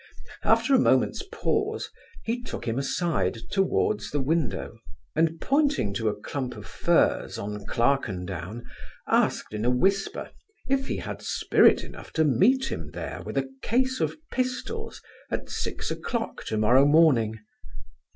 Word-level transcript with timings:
After 0.43 0.73
a 0.73 0.79
moment's 0.79 1.21
pause, 1.31 1.91
he 2.23 2.41
took 2.41 2.67
him 2.67 2.79
aside 2.79 3.35
towards 3.51 4.09
die 4.09 4.17
window; 4.17 4.79
and, 5.15 5.39
pointing 5.39 5.93
to 5.93 6.05
the 6.05 6.15
clump 6.15 6.57
of 6.57 6.65
firs, 6.65 7.37
on 7.37 7.63
Clerken 7.67 8.25
down, 8.25 8.63
asked 9.07 9.53
in 9.53 9.63
a 9.63 9.69
whisper, 9.69 10.31
if 10.67 10.87
he 10.87 10.97
had 10.97 11.21
spirit 11.21 11.83
enough 11.83 12.11
to 12.13 12.23
meet 12.23 12.71
him 12.71 12.89
there, 12.95 13.21
with 13.23 13.37
a 13.37 13.53
case 13.61 13.99
of 13.99 14.17
pistols, 14.31 15.03
at 15.29 15.51
six 15.51 15.91
o'clock 15.91 16.45
tomorrow 16.45 16.85
morning. 16.87 17.39